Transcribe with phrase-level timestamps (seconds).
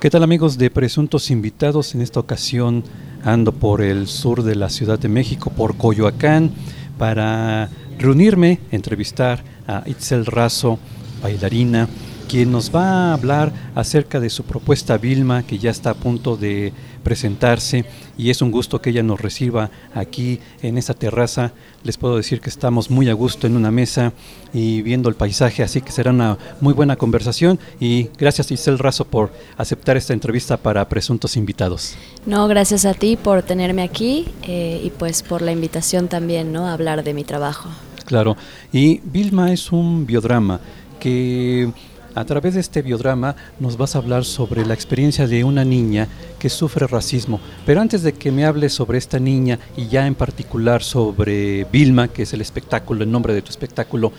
[0.00, 1.94] ¿Qué tal amigos de Presuntos Invitados?
[1.94, 2.84] En esta ocasión
[3.22, 6.52] ando por el sur de la Ciudad de México, por Coyoacán,
[6.96, 10.78] para reunirme, entrevistar a Itzel Razo,
[11.22, 11.86] bailarina,
[12.30, 16.38] quien nos va a hablar acerca de su propuesta Vilma, que ya está a punto
[16.38, 17.84] de presentarse
[18.16, 21.52] y es un gusto que ella nos reciba aquí en esta terraza.
[21.82, 24.12] Les puedo decir que estamos muy a gusto en una mesa
[24.52, 29.04] y viendo el paisaje, así que será una muy buena conversación y gracias Isel Razo
[29.04, 31.94] por aceptar esta entrevista para Presuntos Invitados.
[32.26, 36.66] No, gracias a ti por tenerme aquí eh, y pues por la invitación también, ¿no?
[36.66, 37.68] A hablar de mi trabajo.
[38.04, 38.36] Claro,
[38.72, 40.60] y Vilma es un biodrama
[40.98, 41.70] que
[42.14, 46.08] a través de este biodrama nos vas a hablar sobre la experiencia de una niña
[46.38, 47.40] que sufre racismo.
[47.66, 52.08] Pero antes de que me hables sobre esta niña y ya en particular sobre Vilma,
[52.08, 54.12] que es el espectáculo, el nombre de tu espectáculo,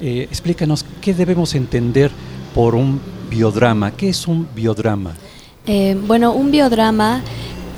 [0.00, 2.10] eh, explícanos qué debemos entender
[2.54, 3.92] por un biodrama.
[3.92, 5.14] ¿Qué es un biodrama?
[5.66, 7.22] Eh, bueno, un biodrama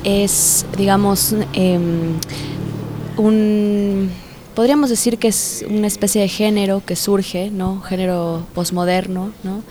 [0.03, 2.13] es, digamos, em,
[3.17, 4.09] un
[4.55, 7.81] podríamos decir que es una especie de género que surge, ¿no?
[7.81, 9.63] Género posmoderno, ¿no?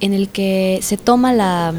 [0.00, 1.72] En el que se toma la,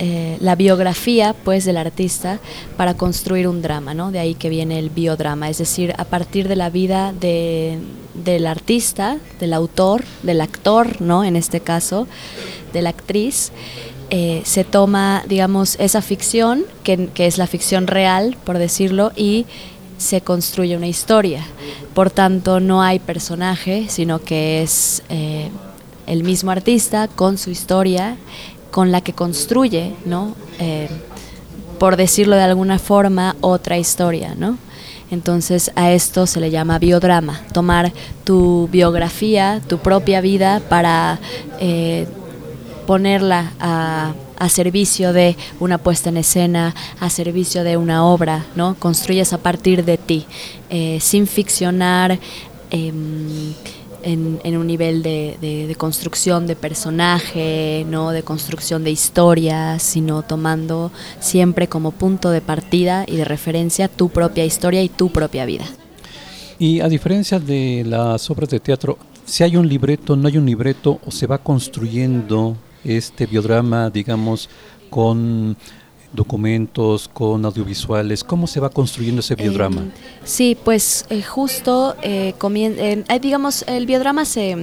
[0.00, 2.38] eh, la biografía pues del artista
[2.76, 4.12] para construir un drama, ¿no?
[4.12, 7.78] De ahí que viene el biodrama, es decir, a partir de la vida de,
[8.14, 11.24] del artista, del autor, del actor, ¿no?
[11.24, 12.06] En este caso,
[12.72, 13.50] de la actriz,
[14.10, 19.46] eh, se toma, digamos, esa ficción, que, que, es la ficción real, por decirlo, y
[19.98, 21.44] se construye una historia.
[21.92, 25.50] Por tanto, no hay personaje, sino que es eh,
[26.06, 28.16] el mismo artista con su historia,
[28.70, 30.34] con la que construye, ¿no?
[30.58, 30.88] Eh,
[31.78, 34.58] por decirlo de alguna forma, otra historia, ¿no?
[35.10, 37.92] Entonces a esto se le llama biodrama, tomar
[38.24, 41.18] tu biografía, tu propia vida para
[41.60, 42.06] eh,
[42.86, 48.76] ponerla a a servicio de una puesta en escena, a servicio de una obra, ¿no?
[48.78, 50.26] Construyes a partir de ti,
[50.70, 52.18] eh, sin ficcionar.
[52.70, 53.54] Em,
[54.02, 61.68] en, un nivel de, construcción de personaje, no de construcción de historia, sino tomando siempre
[61.68, 65.64] como punto de partida y de referencia tu propia historia y tu propia vida.
[66.58, 70.46] Y a diferencia de las obras de teatro, si hay un libreto, no hay un
[70.46, 72.56] libreto, o se va construyendo
[72.96, 74.48] este biodrama, digamos,
[74.90, 75.56] con
[76.12, 78.24] documentos, con audiovisuales?
[78.24, 79.86] ¿Cómo se va construyendo ese biodrama?
[80.24, 84.56] sí, pues eh, justo, eh, eh, digamos, el biodrama se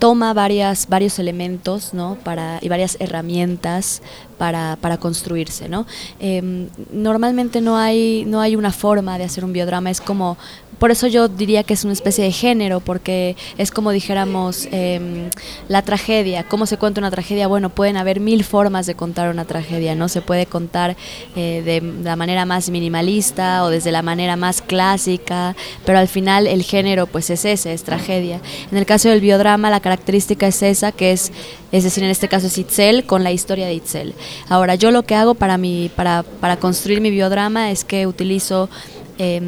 [0.00, 2.16] toma varias, varios elementos ¿no?
[2.24, 4.02] para, y varias herramientas
[4.38, 5.68] para, para construirse.
[5.68, 5.86] ¿no?
[6.18, 10.36] Em, normalmente no hay, no hay una forma de hacer un biodrama, es como
[10.80, 15.28] por eso yo diría que es una especie de género, porque es como dijéramos em,
[15.68, 16.44] la tragedia.
[16.44, 17.46] ¿Cómo se cuenta una tragedia?
[17.48, 20.08] Bueno, pueden haber mil formas de contar una tragedia, ¿no?
[20.08, 20.96] Se puede contar
[21.36, 26.46] eh, de la manera más minimalista o desde la manera más clásica, pero al final
[26.46, 28.40] el género pues es ese, es tragedia.
[28.72, 31.32] En el caso del biodrama la característica es esa, que es,
[31.72, 34.14] es decir, en este caso es Itzel con la historia de Itzel.
[34.48, 38.70] Ahora, yo lo que hago para, mi, para, para construir mi biodrama es que utilizo
[39.18, 39.40] eh,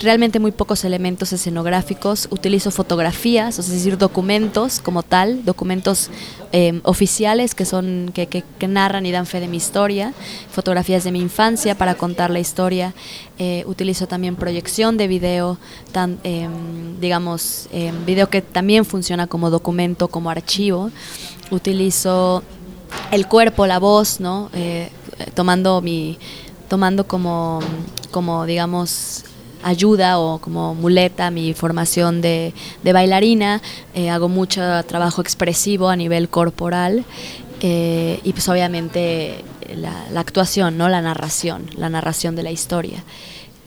[0.00, 6.10] realmente muy pocos elementos escenográficos, utilizo fotografías, es decir, documentos como tal, documentos
[6.52, 10.14] em, oficiales que son que, que, narran y dan fe de mi historia,
[10.50, 12.94] fotografías de mi infancia para contar la historia,
[13.38, 15.58] eh, utilizo también proyección de video,
[15.92, 20.90] tan, em, digamos, em, video que también funciona como documento, como archivo,
[21.50, 22.42] utilizo
[23.10, 24.50] el cuerpo, la voz, ¿no?
[24.54, 24.90] Eh,
[25.34, 26.18] tomando mi
[26.68, 27.58] tomando como,
[28.12, 29.24] como digamos
[29.62, 33.60] ayuda o como muleta mi formación de, bailarina,
[33.94, 37.04] eh, hago mucho trabajo expresivo a nivel corporal
[37.60, 39.44] eh, y pues obviamente
[39.74, 40.88] la, la, actuación, ¿no?
[40.88, 43.04] la narración, la narración de la historia.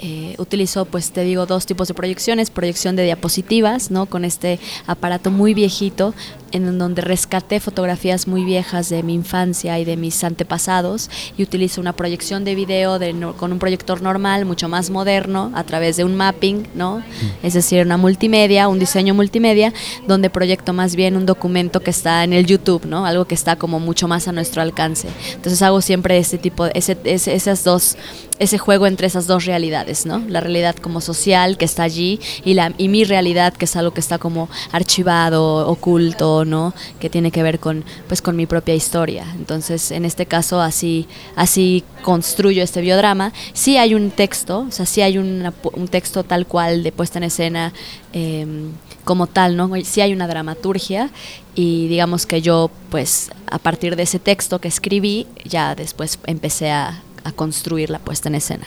[0.05, 4.05] Eh, utilizo, pues te digo, dos tipos de proyecciones, proyección de diapositivas, ¿no?
[4.05, 6.13] Con este aparato muy viejito,
[6.53, 11.81] en donde rescaté fotografías muy viejas de mi infancia y de mis antepasados, y utilizo
[11.81, 16.03] una proyección de video de, con un proyector normal, mucho más moderno, a través de
[16.03, 16.99] un mapping, ¿no?
[16.99, 17.45] Mm.
[17.45, 19.73] Es decir, una multimedia, un diseño multimedia,
[20.07, 23.05] donde proyecto más bien un documento que está en el YouTube, ¿no?
[23.05, 25.07] Algo que está como mucho más a nuestro alcance.
[25.33, 27.97] Entonces hago siempre ese tipo, ese, esas dos
[28.39, 30.23] ese juego entre esas dos realidades, ¿no?
[30.27, 33.93] La realidad como social que está allí y, la, y mi realidad que es algo
[33.93, 36.73] que está como archivado, oculto, ¿no?
[36.99, 39.25] Que tiene que ver con, pues, con mi propia historia.
[39.35, 43.33] Entonces, en este caso, así, así construyo este biodrama.
[43.53, 45.51] Sí hay un texto, o sea, sí hay un
[45.89, 47.73] texto tal cual de puesta en escena.
[48.13, 48.71] Em,
[49.03, 49.69] como tal, ¿no?
[49.83, 51.09] Sí hay una dramaturgia
[51.55, 56.71] y digamos que yo, pues, a partir de ese texto que escribí, ya después empecé
[56.71, 58.65] a, a construir la puesta en escena.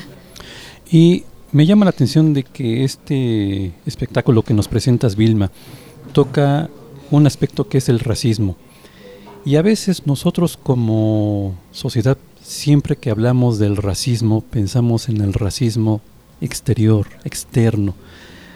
[0.90, 5.50] Y me llama la atención de que este espectáculo que nos presentas, Vilma,
[6.12, 6.68] toca
[7.10, 8.56] un aspecto que es el racismo.
[9.44, 16.00] Y a veces nosotros como sociedad, siempre que hablamos del racismo, pensamos en el racismo
[16.40, 17.94] exterior, externo,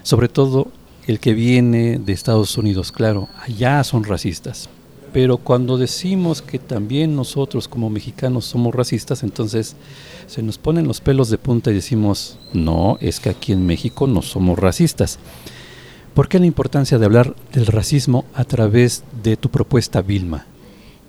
[0.03, 0.69] sobre todo
[1.07, 2.93] el que viene de Estados Unidos.
[2.93, 4.69] Claro, allá son racistas.
[5.13, 9.75] Pero cuando decimos que también nosotros como mexicanos somos racistas, entonces
[10.29, 14.07] se nos ponen los pelos de punta y decimos, no, es que aquí en México
[14.07, 15.19] no somos racistas.
[16.15, 20.47] ¿Por qué la importancia de hablar del racismo a través de tu propuesta, Vilma?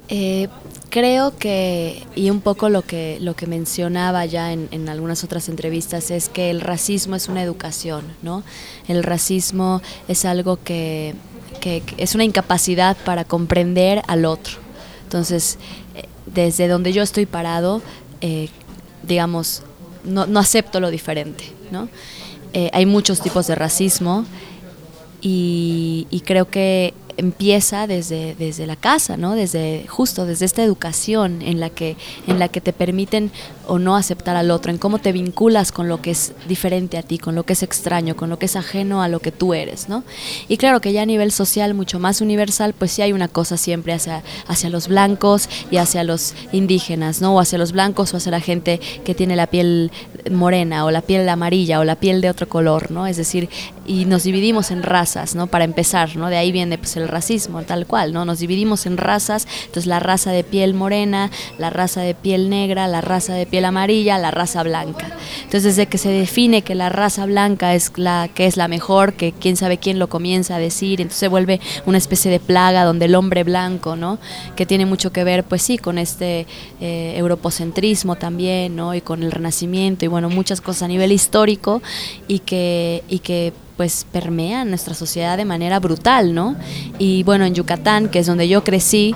[0.10, 0.50] Eh,
[0.90, 5.48] creo que, y un poco lo que, lo que mencionaba ya en, en, algunas otras
[5.48, 8.44] entrevistas, es que el racismo es una educación, ¿no?
[8.88, 11.16] El racismo es algo que,
[11.62, 14.58] que, que es una incapacidad para comprender al otro.
[15.04, 15.58] Entonces,
[15.96, 17.82] eh, desde donde yo estoy parado,
[18.22, 18.50] eh,
[19.04, 19.64] digamos,
[20.04, 21.90] no, no, acepto lo diferente, ¿no?
[22.54, 24.26] Eh, hay muchos tipos de racismo
[25.22, 29.36] y, creo que empieza desde, desde la casa, ¿no?
[29.36, 33.32] Desde justo desde esta educación en la que en la que te permiten
[33.68, 37.04] o no aceptar al otro, en cómo te vinculas con lo que es diferente a
[37.04, 39.54] ti, con lo que es extraño, con lo que es ajeno a lo que tú
[39.54, 40.04] eres, ¿no?
[40.48, 43.58] Y claro que ya a nivel social mucho más universal, pues sí hay una cosa
[43.58, 47.36] siempre hacia hacia los blancos y hacia los indígenas, ¿no?
[47.36, 49.92] O hacia los blancos o hacia la gente que tiene la piel
[50.32, 53.08] morena o la piel amarilla o la piel de otro color, ¿no?
[53.08, 53.50] Es decir,
[53.92, 55.48] y nos dividimos en razas, ¿no?
[55.48, 56.30] Para empezar, ¿no?
[56.30, 58.24] De ahí viene pues el racismo, tal cual, ¿no?
[58.24, 62.88] Nos dividimos en razas, entonces la raza de piel morena, la raza de piel negra,
[62.88, 65.08] la raza de piel amarilla, la raza blanca.
[65.44, 69.12] Entonces desde que se define que la raza blanca es la que es la mejor,
[69.14, 72.86] que quién sabe quién lo comienza a decir, entonces se vuelve una especie de plaga
[72.86, 74.20] donde el hombre blanco, ¿no?
[74.56, 76.48] Que tiene mucho que ver, pues sí, con este
[76.80, 78.96] eh, europocentrismo también, ¿no?
[78.96, 81.82] Y con el renacimiento y bueno, muchas cosas a nivel histórico
[82.30, 86.56] y que, y que pues permea nuestra sociedad de manera brutal, ¿no?
[87.00, 89.16] Y bueno, en Yucatán, que es donde yo crecí,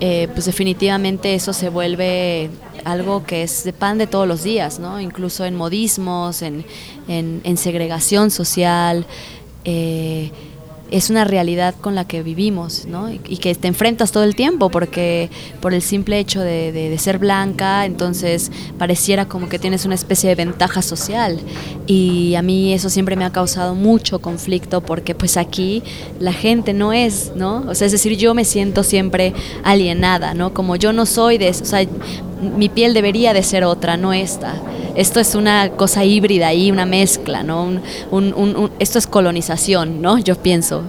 [0.00, 2.48] eh, pues definitivamente eso se vuelve
[2.86, 4.98] algo que es de pan de todos los días, ¿no?
[5.02, 6.64] Incluso en modismos, en,
[7.08, 9.04] en, en segregación social.
[9.66, 10.32] Eh,
[10.90, 13.10] es una realidad con la que vivimos, ¿no?
[13.10, 17.86] Y, que te enfrentas todo el tiempo, porque por el simple hecho de, ser blanca,
[17.86, 21.38] entonces pareciera como que tienes una especie de ventaja social.
[21.86, 25.82] Y a mí eso siempre me ha causado mucho conflicto, porque pues aquí
[26.18, 27.64] la gente no es, ¿no?
[27.68, 29.32] O sea, es decir, yo me siento siempre
[29.64, 30.52] alienada, ¿no?
[30.52, 31.64] Como yo no soy de o
[32.40, 34.54] mi piel debería de ser otra, no esta.
[34.94, 37.80] Esto es una cosa híbrida ahí, una mezcla, ¿no?
[38.78, 40.18] Esto es colonización, ¿no?
[40.18, 40.82] Yo pienso.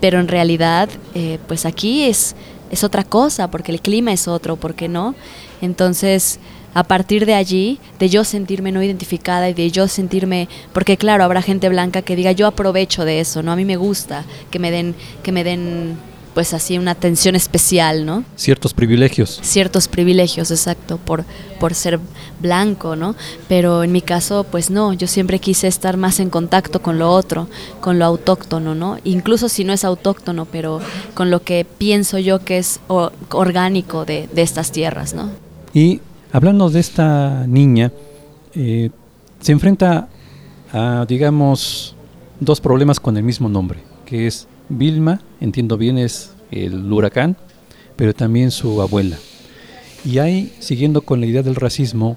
[0.00, 2.36] Pero en realidad, eh, pues aquí es,
[2.70, 5.14] es otra cosa, porque el clima es otro, ¿por qué no?
[5.60, 6.38] Entonces,
[6.74, 11.24] a partir de allí, de yo sentirme no identificada y de yo sentirme, porque claro,
[11.24, 13.52] habrá gente blanca que diga, yo aprovecho de eso, ¿no?
[13.52, 15.98] A mí me gusta que me den, que me den
[16.38, 18.22] pues así una atención especial, ¿no?
[18.36, 19.40] Ciertos privilegios.
[19.42, 21.24] Ciertos privilegios, exacto, por,
[21.58, 21.98] por ser
[22.40, 23.16] blanco, ¿no?
[23.48, 27.10] Pero en mi caso, pues no, yo siempre quise estar más en contacto con lo
[27.10, 27.48] otro,
[27.80, 28.98] con lo autóctono, ¿no?
[29.02, 30.80] Incluso si no es autóctono, pero
[31.14, 35.30] con lo que pienso yo que es orgánico de, de estas tierras, ¿no?
[35.74, 36.00] Y
[36.30, 37.90] hablando de esta niña,
[38.54, 38.90] eh,
[39.40, 40.08] se enfrenta
[40.72, 41.96] a, digamos,
[42.38, 47.36] dos problemas con el mismo nombre, que es Vilma, entiendo bien, es el huracán,
[47.96, 49.18] pero también su abuela.
[50.04, 52.16] Y ahí, siguiendo con la idea del racismo,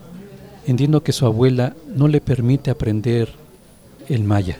[0.67, 3.29] entiendo que su abuela no le permite aprender
[4.07, 4.59] el maya.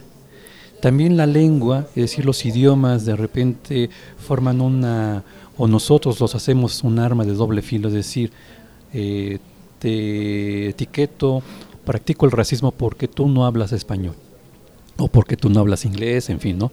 [0.80, 3.88] También la lengua, es decir, los idiomas de repente
[4.18, 5.22] forman una,
[5.56, 8.32] o nosotros los hacemos un arma de doble filo, es decir,
[8.92, 9.38] eh,
[9.78, 11.42] te etiqueto,
[11.84, 14.14] practico el racismo porque tú no hablas español
[14.96, 16.70] o porque tú no hablas inglés, en fin, ¿no?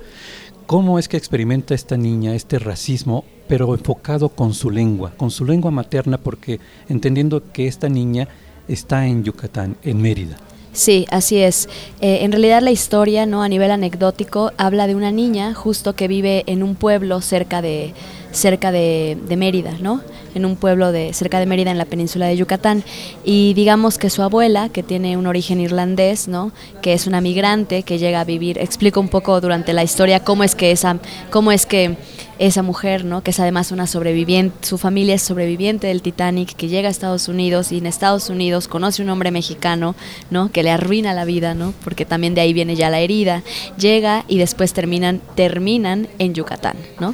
[0.69, 5.43] ¿Cómo es que experimenta esta niña este racismo, pero enfocado con su lengua, con su
[5.43, 8.27] lengua materna, porque entendiendo que esta niña
[8.67, 10.37] está en Yucatán, en Mérida?
[10.71, 11.67] Sí, así es.
[11.99, 16.07] Eh, en realidad la historia, no a nivel anecdótico, habla de una niña justo que
[16.07, 17.93] vive en un pueblo cerca de
[18.31, 20.01] cerca de, de, Mérida, ¿no?
[20.35, 22.83] En un pueblo de cerca de Mérida en la península de Yucatán
[23.23, 26.51] y digamos que su abuela, que tiene un origen irlandés, ¿no?
[26.83, 28.59] Que es una migrante que llega a vivir.
[28.59, 30.99] Explico un poco durante la historia cómo es que esa
[31.31, 31.97] cómo es que
[32.39, 33.21] esa mujer, ¿no?
[33.21, 37.27] Que es además una sobreviviente, su familia es sobreviviente del Titanic, que llega a Estados
[37.27, 39.95] Unidos y en Estados Unidos conoce un hombre mexicano,
[40.31, 40.49] ¿no?
[40.51, 41.73] Que le arruina la vida, ¿no?
[41.83, 43.43] Porque también de ahí viene ya la herida.
[43.77, 47.13] Llega y después terminan, terminan en Yucatán, ¿no?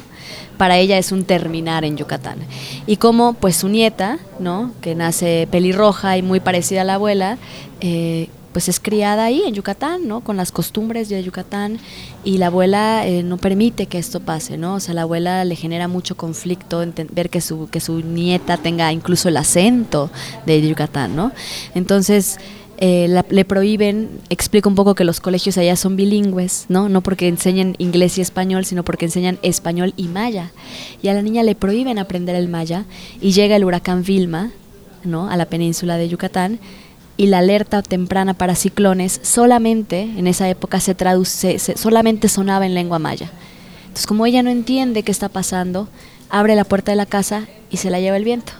[0.56, 2.38] Para ella es un terminar en Yucatán.
[2.86, 4.72] Y como pues su nieta, ¿no?
[4.80, 7.36] Que nace pelirroja y muy parecida a la abuela,
[7.80, 10.22] eh, pues es criada ahí en Yucatán, ¿no?
[10.22, 11.78] Con las costumbres de Yucatán
[12.24, 14.76] y la abuela eh, no permite que esto pase, ¿no?
[14.76, 18.90] O sea, la abuela le genera mucho conflicto ver que su, que su nieta tenga
[18.94, 20.10] incluso el acento
[20.46, 21.32] de Yucatán, ¿no?
[21.74, 22.38] Entonces,
[22.78, 26.88] eh, le prohíben, explica un poco que los colegios allá son bilingües, ¿no?
[26.88, 30.50] No porque enseñen inglés y español, sino porque enseñan español y maya.
[31.02, 32.86] Y a la niña le prohíben aprender el maya
[33.20, 34.50] y llega el huracán Vilma,
[35.04, 35.28] ¿no?
[35.28, 36.58] A la península de Yucatán
[37.16, 42.74] y la alerta temprana para ciclones solamente en esa época se traduce, solamente sonaba en
[42.74, 43.30] lengua maya.
[43.82, 45.88] Entonces, como ella no entiende qué está pasando,
[46.28, 48.52] abre la puerta de la casa y se la lleva el viento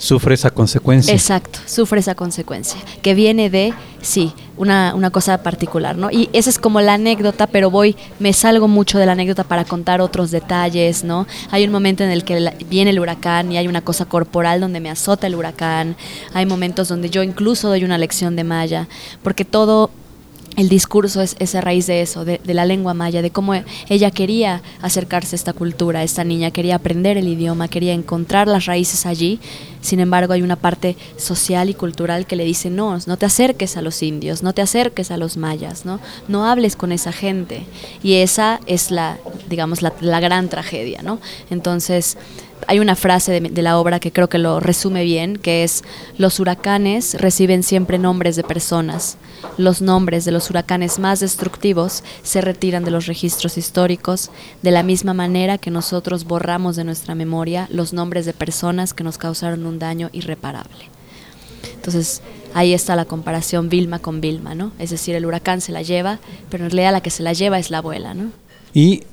[0.00, 1.12] sufre esa consecuencia.
[1.12, 6.10] Exacto, sufre esa consecuencia, que viene de, sí, una, una, cosa particular, ¿no?
[6.10, 9.64] Y esa es como la anécdota, pero voy, me salgo mucho de la anécdota para
[9.64, 11.26] contar otros detalles, ¿no?
[11.50, 14.80] Hay un momento en el que viene el huracán y hay una cosa corporal donde
[14.80, 15.96] me azota el huracán,
[16.32, 18.88] hay momentos donde yo incluso doy una lección de malla,
[19.22, 19.90] porque todo
[20.56, 23.54] el discurso es, esa raíz de eso, de, la lengua maya, de cómo
[23.88, 28.66] ella quería acercarse a esta cultura, esta niña quería aprender el idioma, quería encontrar las
[28.66, 29.40] raíces allí.
[29.80, 33.76] Sin embargo, hay una parte social y cultural que le dice, no, no te acerques
[33.76, 37.64] a los indios, no te acerques a los mayas, no, no hables con esa gente.
[38.02, 39.18] Y esa es la,
[39.48, 41.18] digamos, la, gran tragedia, ¿no?
[41.48, 42.18] Entonces,
[42.66, 45.82] hay una frase de, la obra que creo que lo resume bien, que es,
[46.18, 49.16] los huracanes reciben siempre nombres de personas.
[49.56, 54.30] Los nombres de los huracanes más destructivos se retiran de los registros históricos,
[54.62, 59.04] de la misma manera que nosotros borramos de nuestra memoria los nombres de personas que
[59.04, 60.88] nos causaron un daño irreparable.
[61.74, 62.22] Entonces,
[62.54, 64.72] ahí está la comparación Vilma con Vilma, ¿no?
[64.78, 66.18] Es decir, el huracán se la lleva,
[66.50, 68.30] pero en realidad la que se la lleva es la abuela, ¿no?
[68.74, 69.04] Y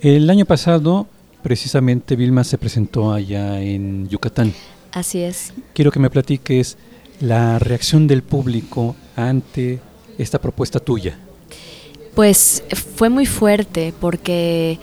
[0.00, 1.06] el año pasado
[1.42, 4.54] Precisamente Vilma se presentó allá en Yucatán.
[4.92, 5.52] Así es.
[5.74, 6.76] Quiero que me platiques
[7.20, 9.80] la reacción del público ante
[10.18, 11.18] esta propuesta tuya.
[12.14, 12.62] Pues
[12.96, 14.78] fue muy fuerte porque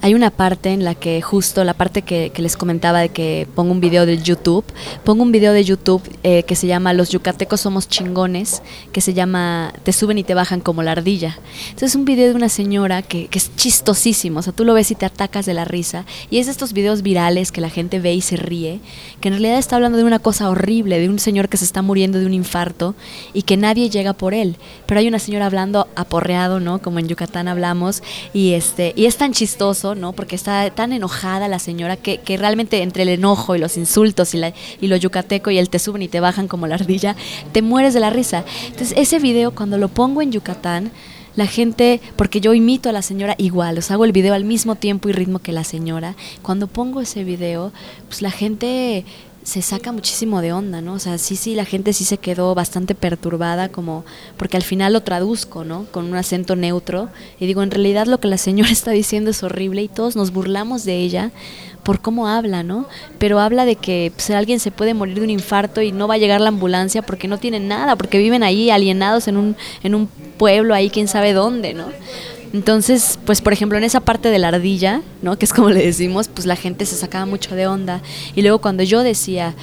[0.00, 3.72] hay una parte en la que justo la parte que, les comentaba de que pongo
[3.72, 4.64] un video de YouTube,
[5.04, 8.62] pongo un video de YouTube eh, que se llama Los yucatecos somos chingones,
[8.92, 11.38] que se llama Te suben y te bajan como la ardilla.
[11.66, 14.74] Entonces es un video de una señora que, que, es chistosísimo, o sea, tú lo
[14.74, 17.70] ves y te atacas de la risa, y es de estos videos virales que la
[17.70, 18.80] gente ve y se ríe,
[19.20, 21.82] que en realidad está hablando de una cosa horrible, de un señor que se está
[21.82, 22.94] muriendo de un infarto
[23.34, 26.80] y que nadie llega por él, pero hay una señora hablando aporreado, ¿no?
[26.80, 28.02] Como en Yucatán hablamos,
[28.32, 30.12] y, este, y es tan chistoso ¿no?
[30.12, 34.38] Porque está tan enojada la señora que, realmente entre el enojo y los insultos y,
[34.38, 37.16] la, y lo yucateco y el te suben y te bajan como la ardilla,
[37.52, 38.44] te mueres de la risa.
[38.66, 40.92] Entonces, ese video cuando lo pongo en Yucatán,
[41.38, 44.74] la gente, porque yo imito a la señora igual, os hago el video al mismo
[44.74, 47.70] tiempo y ritmo que la señora, cuando pongo ese video,
[48.08, 49.04] pues la gente
[49.48, 50.92] se saca muchísimo de onda, ¿no?
[50.92, 54.04] O sea, sí, sí, la gente sí se quedó bastante perturbada, como,
[54.36, 55.86] porque al final lo traduzco, ¿no?
[55.90, 57.08] Con un acento neutro,
[57.40, 60.32] y digo, en realidad lo que la señora está diciendo es horrible y todos nos
[60.32, 61.30] burlamos de ella
[61.82, 62.88] por cómo habla, ¿no?
[63.18, 66.16] Pero habla de que pues, alguien se puede morir de un infarto y no va
[66.16, 69.94] a llegar la ambulancia porque no tienen nada, porque viven ahí alienados en un, en
[69.94, 71.86] un pueblo ahí, quién sabe dónde, ¿no?
[72.52, 75.38] Entonces, pues por ejemplo, en esa parte de la ardilla, ¿no?
[75.38, 78.00] Que es como le decimos, pues la gente se sacaba mucho de onda.
[78.34, 79.54] Y luego cuando yo decía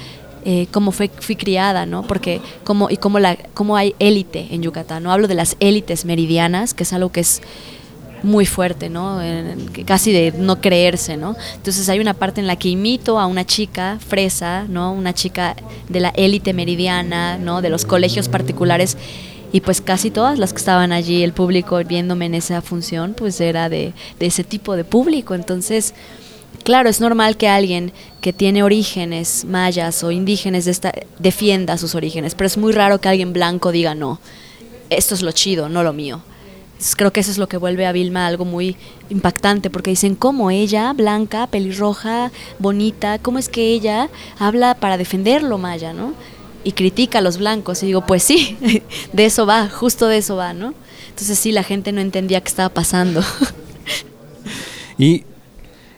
[0.44, 2.06] eh, cómo fue, fui criada, ¿no?
[2.06, 6.04] Porque como y cómo la cómo hay élite en Yucatán, no hablo de las élites
[6.04, 7.42] meridianas, que es algo que es
[8.22, 9.20] muy fuerte, ¿no?
[9.84, 11.36] casi de no creerse, ¿no?
[11.54, 14.92] Entonces hay una parte en la que imito a una chica fresa, ¿no?
[14.92, 15.54] Una chica
[15.88, 17.62] de la élite meridiana, ¿no?
[17.62, 18.96] De los colegios particulares
[19.52, 23.40] y pues casi todas las que estaban allí, el público viéndome en esa función, pues
[23.40, 25.34] era de, ese tipo de público.
[25.34, 25.94] Entonces,
[26.64, 32.34] claro, es normal que alguien que tiene orígenes mayas o indígenas de defienda sus orígenes,
[32.34, 34.20] pero es muy raro que alguien blanco diga no,
[34.90, 36.22] esto es lo chido, no lo mío.
[36.96, 38.76] creo que eso es lo que vuelve a Vilma algo muy
[39.10, 45.42] impactante, porque dicen, ¿cómo ella, blanca, pelirroja, bonita, cómo es que ella habla para defender
[45.42, 46.14] lo maya, no?
[46.66, 47.84] Y critica a los blancos.
[47.84, 48.58] Y digo, pues sí,
[49.12, 50.74] de eso va, justo de eso va, ¿no?
[51.10, 53.22] Entonces sí, la gente no entendía qué estaba pasando.
[54.98, 55.22] y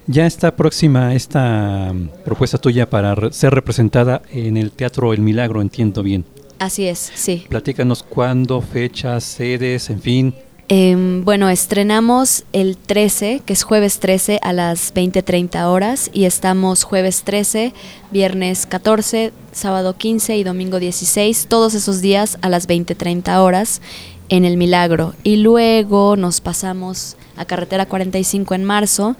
[0.06, 5.62] ya está próxima esta mm, propuesta tuya para ser representada en el Teatro El Milagro,
[5.62, 6.26] entiendo bien.
[6.58, 7.46] Así es, sí.
[7.48, 10.34] Platícanos cuándo, fechas, sedes, en fin.
[10.70, 16.84] Em, bueno, estrenamos el 13, que es jueves 13 a las 20.30 horas y estamos
[16.84, 17.72] jueves 13,
[18.10, 23.80] viernes 14, sábado 15 y domingo 16, todos esos días a las 20.30 horas
[24.28, 25.14] en el Milagro.
[25.24, 29.16] Y luego nos pasamos a Carretera 45 en marzo,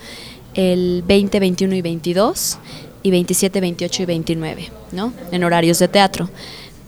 [0.52, 2.58] el 20, 21 y 22,
[3.02, 5.14] y 27, 28 y 29, ¿no?
[5.32, 6.28] En horarios de teatro.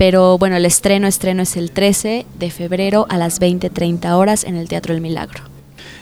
[0.01, 4.57] Pero bueno, el estreno, estreno es el 13 de febrero a las 20.30 horas en
[4.57, 5.43] el Teatro del Milagro.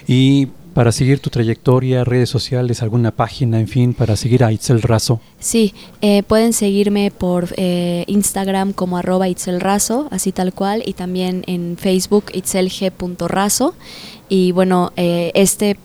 [0.07, 4.83] Y para seguir tu trayectoria, redes sociales, alguna página, en fin, para seguir a Itzel
[4.83, 5.21] Razo.
[5.41, 10.93] Sí, eh, pueden seguirme por eh, Instagram como arroba Itzel Razo, así tal cual, y
[10.93, 13.75] también en Facebook itzelg.razo.
[14.29, 15.77] Y bueno, eh, este,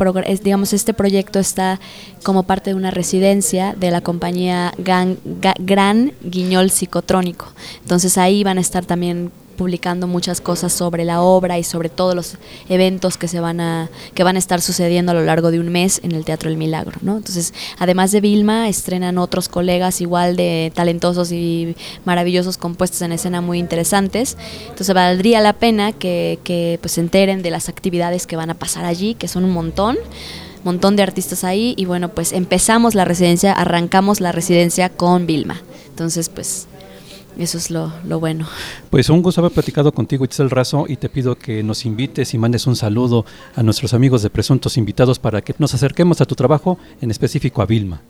[0.44, 1.80] digamos, este proyecto está
[2.24, 7.48] como parte de una residencia de la compañía Gran Guiñol Psicotrónico.
[7.82, 12.15] Entonces ahí van a estar también publicando muchas cosas sobre la obra y sobre todos
[12.15, 12.38] los
[12.69, 15.69] eventos que se van a que van a estar sucediendo a lo largo de un
[15.69, 17.17] mes en el Teatro del Milagro, ¿no?
[17.17, 23.41] Entonces, además de Vilma, estrenan otros colegas igual de talentosos y maravillosos compuestos en escena
[23.41, 24.38] muy interesantes.
[24.69, 28.55] Entonces, valdría la pena que, que pues se enteren de las actividades que van a
[28.55, 29.98] pasar allí, que son un montón
[30.63, 35.62] montón de artistas ahí y bueno, pues empezamos la residencia, arrancamos la residencia con Vilma.
[35.89, 36.67] Entonces, pues
[37.38, 38.48] eso es lo, bueno.
[38.90, 42.38] Pues un gusto haber platicado contigo, Itzel Razo, y te pido que nos invites y
[42.38, 43.25] mandes un saludo
[43.56, 47.62] a nuestros amigos de Presuntos Invitados para que nos acerquemos a tu trabajo, en específico
[47.62, 48.02] a Vilma.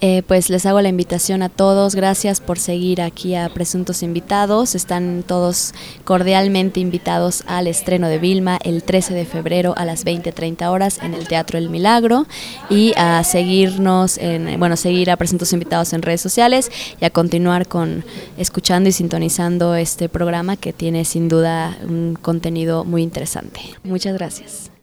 [0.00, 1.94] Eh, pues les hago la invitación a todos.
[1.94, 4.74] Gracias por seguir aquí a Presuntos Invitados.
[4.74, 5.72] Están todos
[6.04, 11.14] cordialmente invitados al estreno de Vilma el 13 de febrero a las 20.30 horas en
[11.14, 12.26] el Teatro El Milagro
[12.68, 16.70] y a seguirnos, en, bueno, seguir a Presuntos Invitados en redes sociales
[17.00, 18.04] y a continuar con
[18.36, 23.60] escuchando y sintonizando este programa que tiene sin duda un contenido muy interesante.
[23.84, 24.73] Muchas gracias.